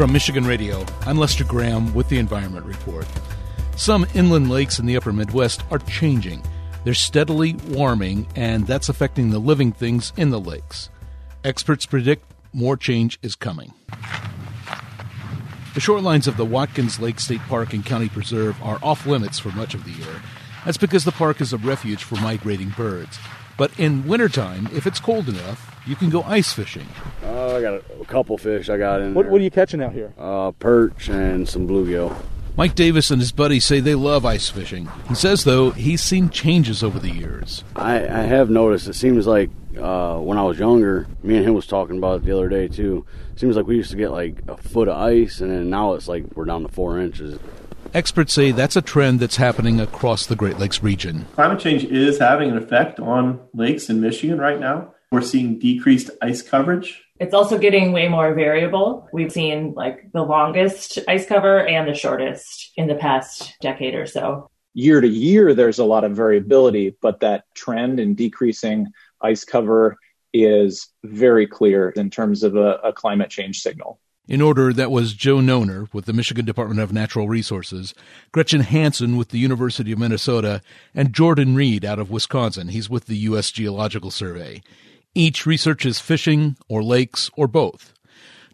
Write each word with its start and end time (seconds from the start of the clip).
From 0.00 0.14
Michigan 0.14 0.46
Radio, 0.46 0.86
I'm 1.02 1.18
Lester 1.18 1.44
Graham 1.44 1.92
with 1.92 2.08
the 2.08 2.16
Environment 2.16 2.64
Report. 2.64 3.06
Some 3.76 4.06
inland 4.14 4.48
lakes 4.48 4.78
in 4.78 4.86
the 4.86 4.96
upper 4.96 5.12
Midwest 5.12 5.62
are 5.70 5.78
changing. 5.78 6.42
They're 6.84 6.94
steadily 6.94 7.52
warming, 7.68 8.26
and 8.34 8.66
that's 8.66 8.88
affecting 8.88 9.28
the 9.28 9.38
living 9.38 9.72
things 9.72 10.14
in 10.16 10.30
the 10.30 10.40
lakes. 10.40 10.88
Experts 11.44 11.84
predict 11.84 12.24
more 12.54 12.78
change 12.78 13.18
is 13.20 13.34
coming. 13.34 13.74
The 15.74 15.80
shorelines 15.80 16.26
of 16.26 16.38
the 16.38 16.46
Watkins 16.46 16.98
Lake 16.98 17.20
State 17.20 17.42
Park 17.42 17.74
and 17.74 17.84
County 17.84 18.08
Preserve 18.08 18.56
are 18.62 18.78
off 18.82 19.04
limits 19.04 19.38
for 19.38 19.50
much 19.50 19.74
of 19.74 19.84
the 19.84 19.90
year. 19.90 20.22
That's 20.64 20.78
because 20.78 21.04
the 21.04 21.12
park 21.12 21.42
is 21.42 21.52
a 21.52 21.58
refuge 21.58 22.04
for 22.04 22.14
migrating 22.22 22.70
birds. 22.70 23.18
But 23.60 23.78
in 23.78 24.08
wintertime, 24.08 24.70
if 24.74 24.86
it's 24.86 24.98
cold 24.98 25.28
enough, 25.28 25.78
you 25.86 25.94
can 25.94 26.08
go 26.08 26.22
ice 26.22 26.50
fishing. 26.50 26.86
Uh, 27.22 27.56
I 27.56 27.60
got 27.60 27.74
a, 27.74 27.82
a 28.00 28.06
couple 28.06 28.38
fish 28.38 28.70
I 28.70 28.78
got 28.78 29.02
in 29.02 29.12
What, 29.12 29.24
there. 29.24 29.32
what 29.32 29.38
are 29.42 29.44
you 29.44 29.50
catching 29.50 29.82
out 29.82 29.92
here? 29.92 30.14
Uh, 30.18 30.52
perch 30.52 31.10
and 31.10 31.46
some 31.46 31.68
bluegill. 31.68 32.16
Mike 32.56 32.74
Davis 32.74 33.10
and 33.10 33.20
his 33.20 33.32
buddies 33.32 33.66
say 33.66 33.80
they 33.80 33.94
love 33.94 34.24
ice 34.24 34.48
fishing. 34.48 34.88
He 35.10 35.14
says, 35.14 35.44
though, 35.44 35.72
he's 35.72 36.00
seen 36.00 36.30
changes 36.30 36.82
over 36.82 36.98
the 36.98 37.10
years. 37.10 37.62
I, 37.76 37.96
I 37.96 38.22
have 38.22 38.48
noticed. 38.48 38.88
It 38.88 38.94
seems 38.94 39.26
like 39.26 39.50
uh, 39.78 40.16
when 40.20 40.38
I 40.38 40.42
was 40.42 40.58
younger, 40.58 41.06
me 41.22 41.36
and 41.36 41.44
him 41.44 41.52
was 41.52 41.66
talking 41.66 41.98
about 41.98 42.22
it 42.22 42.24
the 42.24 42.32
other 42.32 42.48
day 42.48 42.66
too. 42.66 43.04
Seems 43.36 43.56
like 43.58 43.66
we 43.66 43.76
used 43.76 43.90
to 43.90 43.96
get 43.98 44.10
like 44.10 44.36
a 44.48 44.56
foot 44.56 44.88
of 44.88 44.96
ice, 44.96 45.42
and 45.42 45.50
then 45.50 45.68
now 45.68 45.92
it's 45.92 46.08
like 46.08 46.24
we're 46.34 46.46
down 46.46 46.62
to 46.62 46.68
four 46.68 46.98
inches. 46.98 47.38
Experts 47.92 48.32
say 48.32 48.52
that's 48.52 48.76
a 48.76 48.82
trend 48.82 49.18
that's 49.18 49.36
happening 49.36 49.80
across 49.80 50.24
the 50.24 50.36
Great 50.36 50.60
Lakes 50.60 50.80
region. 50.80 51.26
Climate 51.34 51.58
change 51.58 51.82
is 51.84 52.20
having 52.20 52.48
an 52.48 52.56
effect 52.56 53.00
on 53.00 53.40
lakes 53.52 53.90
in 53.90 54.00
Michigan 54.00 54.38
right 54.38 54.60
now. 54.60 54.94
We're 55.10 55.22
seeing 55.22 55.58
decreased 55.58 56.08
ice 56.22 56.40
coverage. 56.40 57.02
It's 57.18 57.34
also 57.34 57.58
getting 57.58 57.90
way 57.90 58.06
more 58.06 58.32
variable. 58.32 59.08
We've 59.12 59.32
seen 59.32 59.74
like 59.74 60.12
the 60.12 60.22
longest 60.22 61.00
ice 61.08 61.26
cover 61.26 61.66
and 61.66 61.88
the 61.88 61.94
shortest 61.94 62.70
in 62.76 62.86
the 62.86 62.94
past 62.94 63.54
decade 63.60 63.96
or 63.96 64.06
so. 64.06 64.48
Year 64.72 65.00
to 65.00 65.08
year, 65.08 65.52
there's 65.52 65.80
a 65.80 65.84
lot 65.84 66.04
of 66.04 66.12
variability, 66.12 66.96
but 67.02 67.18
that 67.20 67.44
trend 67.56 67.98
in 67.98 68.14
decreasing 68.14 68.86
ice 69.20 69.44
cover 69.44 69.96
is 70.32 70.86
very 71.02 71.48
clear 71.48 71.90
in 71.90 72.08
terms 72.08 72.44
of 72.44 72.54
a, 72.54 72.76
a 72.84 72.92
climate 72.92 73.30
change 73.30 73.62
signal. 73.62 73.98
In 74.28 74.40
order, 74.40 74.72
that 74.72 74.90
was 74.90 75.14
Joe 75.14 75.38
Nohner 75.38 75.92
with 75.92 76.04
the 76.04 76.12
Michigan 76.12 76.44
Department 76.44 76.80
of 76.80 76.92
Natural 76.92 77.28
Resources, 77.28 77.94
Gretchen 78.30 78.60
Hansen 78.60 79.16
with 79.16 79.30
the 79.30 79.38
University 79.38 79.90
of 79.92 79.98
Minnesota, 79.98 80.62
and 80.94 81.12
Jordan 81.12 81.56
Read 81.56 81.84
out 81.84 81.98
of 81.98 82.10
Wisconsin. 82.10 82.68
He's 82.68 82.88
with 82.88 83.06
the 83.06 83.16
U.S. 83.16 83.50
Geological 83.50 84.10
Survey. 84.10 84.62
Each 85.14 85.46
researches 85.46 85.98
fishing 85.98 86.56
or 86.68 86.84
lakes 86.84 87.30
or 87.36 87.48
both. 87.48 87.92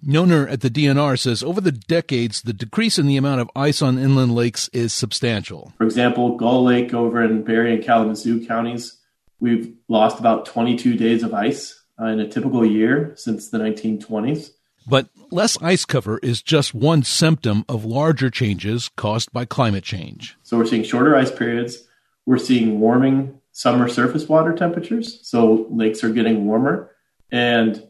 Nohner 0.05 0.50
at 0.50 0.61
the 0.61 0.70
DNR 0.70 1.19
says 1.19 1.42
over 1.42 1.61
the 1.61 1.73
decades, 1.73 2.42
the 2.42 2.53
decrease 2.53 2.98
in 2.98 3.06
the 3.06 3.17
amount 3.17 3.41
of 3.41 3.51
ice 3.56 3.83
on 3.83 3.98
inland 3.98 4.34
lakes 4.34 4.69
is 4.69 4.92
substantial. 4.92 5.73
For 5.78 5.84
example, 5.84 6.36
Gull 6.36 6.64
Lake 6.64 6.95
over 6.95 7.23
in 7.23 7.42
Barry 7.42 7.75
and 7.75 7.83
Kalamazoo 7.83 8.47
counties, 8.47 8.98
we've 9.41 9.75
lost 9.89 10.20
about 10.20 10.47
22 10.47 10.97
days 10.97 11.23
of 11.23 11.34
ice 11.34 11.83
uh, 12.01 12.06
in 12.06 12.20
a 12.20 12.28
typical 12.28 12.64
year 12.64 13.14
since 13.17 13.48
the 13.48 13.58
1920s. 13.58 14.51
But 14.87 15.09
less 15.31 15.61
ice 15.61 15.84
cover 15.84 16.19
is 16.23 16.42
just 16.42 16.75
one 16.75 17.03
symptom 17.03 17.65
of 17.69 17.84
larger 17.84 18.31
changes 18.31 18.89
caused 18.97 19.33
by 19.33 19.45
climate 19.45 19.84
change. 19.84 20.37
So 20.42 20.56
we're 20.56 20.67
seeing 20.67 20.84
shorter 20.84 21.17
ice 21.17 21.33
periods. 21.33 21.84
We're 22.25 22.39
seeing 22.39 22.81
warming 22.81 23.41
summer 23.53 23.89
surface 23.89 24.29
water 24.29 24.53
temperatures. 24.53 25.19
So 25.27 25.67
lakes 25.70 26.05
are 26.05 26.11
getting 26.11 26.47
warmer. 26.47 26.92
And 27.33 27.89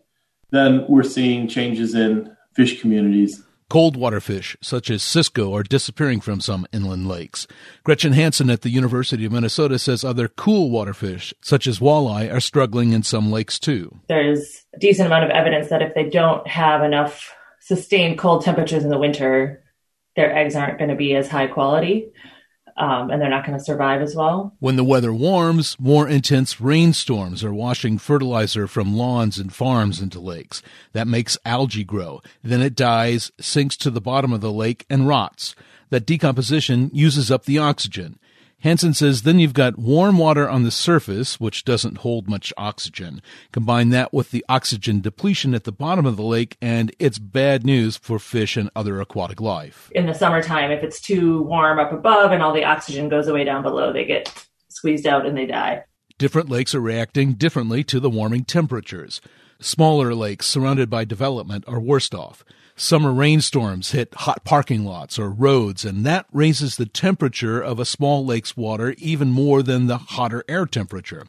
then 0.50 0.86
we're 0.88 1.02
seeing 1.02 1.48
changes 1.48 1.94
in 1.94 2.34
fish 2.54 2.80
communities. 2.80 3.42
Cold 3.68 3.96
water 3.96 4.20
fish, 4.20 4.56
such 4.62 4.90
as 4.90 5.02
Cisco, 5.02 5.52
are 5.52 5.64
disappearing 5.64 6.20
from 6.20 6.40
some 6.40 6.66
inland 6.72 7.08
lakes. 7.08 7.48
Gretchen 7.82 8.12
Hansen 8.12 8.48
at 8.48 8.62
the 8.62 8.70
University 8.70 9.26
of 9.26 9.32
Minnesota 9.32 9.76
says 9.80 10.04
other 10.04 10.28
cool 10.28 10.70
water 10.70 10.94
fish, 10.94 11.34
such 11.42 11.66
as 11.66 11.80
walleye, 11.80 12.32
are 12.32 12.38
struggling 12.38 12.92
in 12.92 13.02
some 13.02 13.32
lakes 13.32 13.58
too. 13.58 13.98
There's 14.08 14.64
a 14.72 14.78
decent 14.78 15.08
amount 15.08 15.24
of 15.24 15.30
evidence 15.30 15.68
that 15.70 15.82
if 15.82 15.94
they 15.94 16.08
don't 16.08 16.46
have 16.46 16.84
enough 16.84 17.34
sustained 17.60 18.18
cold 18.18 18.44
temperatures 18.44 18.84
in 18.84 18.90
the 18.90 18.98
winter, 18.98 19.64
their 20.14 20.32
eggs 20.32 20.54
aren't 20.54 20.78
going 20.78 20.90
to 20.90 20.96
be 20.96 21.16
as 21.16 21.28
high 21.28 21.48
quality. 21.48 22.06
Um, 22.78 23.10
and 23.10 23.22
they're 23.22 23.30
not 23.30 23.46
going 23.46 23.58
to 23.58 23.64
survive 23.64 24.02
as 24.02 24.14
well. 24.14 24.54
When 24.60 24.76
the 24.76 24.84
weather 24.84 25.12
warms, 25.12 25.76
more 25.80 26.06
intense 26.06 26.60
rainstorms 26.60 27.42
are 27.42 27.54
washing 27.54 27.96
fertilizer 27.96 28.66
from 28.66 28.96
lawns 28.96 29.38
and 29.38 29.50
farms 29.50 29.98
into 30.00 30.20
lakes. 30.20 30.62
That 30.92 31.08
makes 31.08 31.38
algae 31.46 31.84
grow. 31.84 32.20
Then 32.42 32.60
it 32.60 32.74
dies, 32.74 33.32
sinks 33.40 33.78
to 33.78 33.90
the 33.90 34.02
bottom 34.02 34.30
of 34.30 34.42
the 34.42 34.52
lake, 34.52 34.84
and 34.90 35.08
rots. 35.08 35.54
That 35.88 36.04
decomposition 36.04 36.90
uses 36.92 37.30
up 37.30 37.44
the 37.44 37.58
oxygen. 37.58 38.18
Hansen 38.60 38.94
says 38.94 39.22
then 39.22 39.38
you've 39.38 39.52
got 39.52 39.78
warm 39.78 40.18
water 40.18 40.48
on 40.48 40.62
the 40.62 40.70
surface, 40.70 41.38
which 41.38 41.64
doesn't 41.64 41.98
hold 41.98 42.28
much 42.28 42.52
oxygen. 42.56 43.20
Combine 43.52 43.90
that 43.90 44.14
with 44.14 44.30
the 44.30 44.44
oxygen 44.48 45.00
depletion 45.00 45.54
at 45.54 45.64
the 45.64 45.72
bottom 45.72 46.06
of 46.06 46.16
the 46.16 46.24
lake, 46.24 46.56
and 46.62 46.94
it's 46.98 47.18
bad 47.18 47.64
news 47.64 47.96
for 47.96 48.18
fish 48.18 48.56
and 48.56 48.70
other 48.74 49.00
aquatic 49.00 49.40
life. 49.40 49.90
In 49.94 50.06
the 50.06 50.14
summertime, 50.14 50.70
if 50.70 50.82
it's 50.82 51.00
too 51.00 51.42
warm 51.42 51.78
up 51.78 51.92
above 51.92 52.32
and 52.32 52.42
all 52.42 52.52
the 52.52 52.64
oxygen 52.64 53.08
goes 53.08 53.28
away 53.28 53.44
down 53.44 53.62
below, 53.62 53.92
they 53.92 54.04
get 54.04 54.32
squeezed 54.68 55.06
out 55.06 55.26
and 55.26 55.36
they 55.36 55.46
die. 55.46 55.84
Different 56.18 56.48
lakes 56.48 56.74
are 56.74 56.80
reacting 56.80 57.34
differently 57.34 57.84
to 57.84 58.00
the 58.00 58.10
warming 58.10 58.44
temperatures. 58.44 59.20
Smaller 59.60 60.14
lakes 60.14 60.46
surrounded 60.46 60.90
by 60.90 61.04
development 61.04 61.64
are 61.66 61.80
worst 61.80 62.14
off. 62.14 62.44
Summer 62.78 63.10
rainstorms 63.10 63.92
hit 63.92 64.12
hot 64.14 64.44
parking 64.44 64.84
lots 64.84 65.18
or 65.18 65.30
roads, 65.30 65.84
and 65.84 66.04
that 66.04 66.26
raises 66.30 66.76
the 66.76 66.84
temperature 66.84 67.60
of 67.60 67.78
a 67.78 67.86
small 67.86 68.24
lake's 68.24 68.54
water 68.54 68.94
even 68.98 69.32
more 69.32 69.62
than 69.62 69.86
the 69.86 69.96
hotter 69.96 70.44
air 70.46 70.66
temperature. 70.66 71.26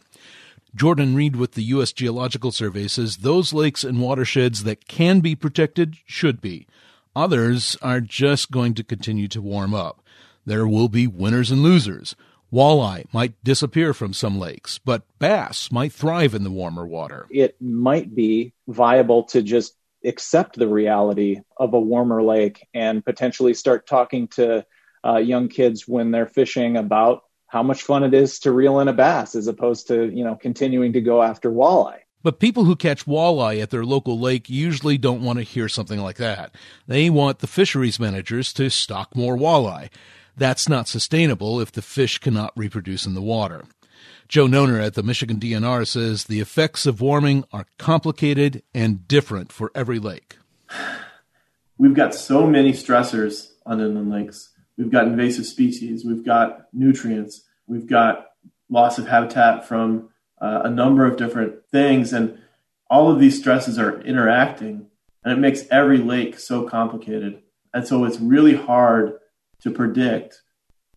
Jordan 0.75 1.16
Read 1.16 1.37
with 1.37 1.53
the 1.53 1.63
U.S. 1.63 1.93
Geological 1.93 2.51
Survey 2.51 2.87
says 2.87 3.17
those 3.17 3.53
lakes 3.53 3.85
and 3.85 4.01
watersheds 4.01 4.63
that 4.66 4.87
can 4.87 5.21
be 5.21 5.35
protected 5.35 5.95
should 6.05 6.41
be. 6.41 6.67
Others 7.16 7.77
are 7.81 8.01
just 8.01 8.51
going 8.51 8.73
to 8.75 8.83
continue 8.83 9.29
to 9.29 9.41
warm 9.41 9.73
up. 9.73 10.03
There 10.45 10.67
will 10.67 10.89
be 10.89 11.07
winners 11.07 11.49
and 11.49 11.63
losers. 11.63 12.16
Walleye 12.52 13.06
might 13.13 13.34
disappear 13.44 13.94
from 13.94 14.13
some 14.13 14.40
lakes, 14.40 14.80
but 14.80 15.03
bass 15.19 15.72
might 15.72 15.91
thrive 15.91 16.34
in 16.34 16.44
the 16.44 16.52
warmer 16.52 16.85
water. 16.85 17.28
It 17.30 17.62
might 17.62 18.16
be 18.16 18.53
viable 18.68 19.24
to 19.25 19.41
just 19.41 19.74
accept 20.06 20.56
the 20.56 20.68
reality 20.68 21.41
of 21.58 21.74
a 21.74 21.80
warmer 21.80 22.24
lake 22.24 22.66
and 22.74 23.03
potentially 23.03 23.53
start 23.53 23.85
talking 23.88 24.28
to 24.30 24.66
uh, 25.06 25.18
young 25.18 25.50
kids 25.50 25.88
when 25.88 26.12
they're 26.12 26.28
fishing 26.28 26.78
about 26.78 27.24
how 27.47 27.63
much 27.63 27.84
fun 27.84 28.03
it 28.03 28.13
is 28.13 28.40
to 28.40 28.52
reel 28.52 28.79
in 28.79 28.88
a 28.88 28.94
bass 28.94 29.35
as 29.35 29.47
opposed 29.47 29.88
to 29.88 30.09
you 30.14 30.24
know 30.24 30.35
continuing 30.35 30.94
to 30.94 31.02
go 31.02 31.22
after 31.22 31.50
walleye. 31.52 32.00
But 32.24 32.40
people 32.40 32.66
who 32.66 32.75
catch 32.75 33.06
walleye 33.06 33.62
at 33.62 33.69
their 33.69 33.85
local 33.85 34.19
lake 34.19 34.50
usually 34.50 34.97
don't 34.97 35.22
want 35.22 35.40
to 35.40 35.44
hear 35.44 35.69
something 35.69 36.00
like 36.00 36.18
that. 36.18 36.53
They 36.88 37.09
want 37.09 37.40
the 37.40 37.47
fisheries 37.47 38.00
managers 38.00 38.52
to 38.53 38.69
stock 38.69 39.16
more 39.16 39.38
walleye. 39.38 39.90
That's 40.37 40.69
not 40.69 40.87
sustainable 40.87 41.59
if 41.59 41.71
the 41.71 41.81
fish 41.81 42.19
cannot 42.19 42.53
reproduce 42.55 43.07
in 43.07 43.15
the 43.15 43.21
water. 43.21 43.63
Joe 44.27 44.45
Nohner 44.45 44.85
at 44.85 44.93
the 44.93 45.01
Michigan 45.01 45.39
DNR 45.39 45.87
says 45.87 46.25
the 46.25 46.39
effects 46.39 46.85
of 46.85 47.01
warming 47.01 47.43
are 47.51 47.65
complicated 47.79 48.61
and 48.71 49.07
different 49.07 49.51
for 49.51 49.71
every 49.73 49.97
lake. 49.97 50.37
We've 51.79 51.95
got 51.95 52.13
so 52.13 52.45
many 52.45 52.71
stressors 52.73 53.51
on 53.65 53.81
inland 53.81 54.11
lakes. 54.11 54.49
We've 54.77 54.91
got 54.91 55.07
invasive 55.07 55.47
species, 55.47 56.05
we've 56.05 56.23
got 56.23 56.67
nutrients, 56.71 57.41
we've 57.65 57.87
got 57.87 58.27
loss 58.69 58.99
of 58.99 59.07
habitat 59.07 59.67
from 59.67 60.09
uh, 60.39 60.61
a 60.65 60.69
number 60.69 61.05
of 61.05 61.17
different 61.17 61.65
things, 61.71 62.13
and 62.13 62.37
all 62.91 63.11
of 63.11 63.19
these 63.19 63.39
stresses 63.39 63.79
are 63.79 64.01
interacting, 64.01 64.87
and 65.23 65.33
it 65.33 65.39
makes 65.39 65.63
every 65.71 65.97
lake 65.97 66.37
so 66.37 66.63
complicated. 66.63 67.41
And 67.73 67.87
so 67.87 68.05
it's 68.05 68.19
really 68.19 68.55
hard 68.55 69.17
to 69.61 69.71
predict 69.71 70.41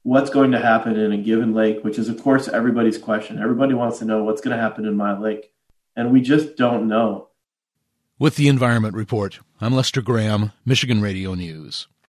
what's 0.03 0.31
going 0.31 0.53
to 0.53 0.59
happen 0.59 0.99
in 0.99 1.13
a 1.13 1.17
given 1.17 1.55
lake, 1.55 1.85
which 1.85 1.99
is, 1.99 2.09
of 2.09 2.23
course, 2.23 2.49
everybody's 2.49 2.99
question. 2.99 3.39
Everybody 3.39 3.75
wants 3.75 3.99
to 3.99 4.05
know 4.05 4.25
what's 4.25 4.41
going 4.41 4.57
to 4.57 4.63
happen 4.63 4.87
in 4.87 4.97
my 4.97 5.19
lake, 5.19 5.53
and 5.97 6.13
we 6.13 6.21
just 6.21 6.57
don't 6.57 6.89
know. 6.89 7.29
With 8.19 8.37
the 8.37 8.49
Environment 8.49 8.95
Report, 8.95 9.41
I'm 9.61 9.75
Lester 9.75 10.03
Graham, 10.03 10.53
Michigan 10.65 11.01
Radio 11.01 11.35
News. 11.35 11.87